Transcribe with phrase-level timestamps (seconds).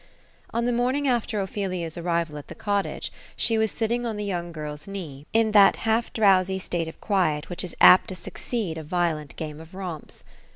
[0.51, 4.25] On the morning after Ophelia's arrival at the cottage, she was sit ting on the
[4.25, 8.79] young girVs knee, in that half drowsy state of quiet, which is apt to succeed
[8.79, 10.23] a violent game of romps.